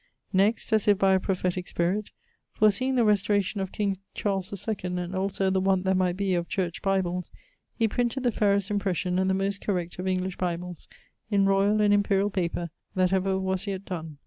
Next, 0.33 0.73
as 0.73 0.87
if 0.87 0.97
by 0.97 1.13
a 1.13 1.19
prophetique 1.19 1.67
spirit, 1.67 2.09
foreseeing 2.53 2.95
the 2.95 3.03
restauration 3.05 3.61
of 3.61 3.71
King 3.71 3.99
Charles 4.15 4.49
IIᵈ, 4.49 4.99
and 4.99 5.13
also 5.13 5.51
the 5.51 5.61
want 5.61 5.83
there 5.83 5.93
might 5.93 6.17
be 6.17 6.33
of 6.33 6.47
Church 6.49 6.81
Bibles, 6.81 7.31
heprinted 7.79 8.23
the 8.23 8.31
fairest 8.31 8.71
impression, 8.71 9.19
and 9.19 9.29
the 9.29 9.35
most 9.35 9.61
correct 9.61 9.99
of 9.99 10.07
English 10.07 10.37
Bibles, 10.37 10.87
in 11.29 11.45
royall 11.45 11.81
and 11.81 11.93
imperiall 11.93 12.33
paper, 12.33 12.71
that 12.95 13.13
ever 13.13 13.37
was 13.37 13.67
yet 13.67 13.85
donne. 13.85 14.17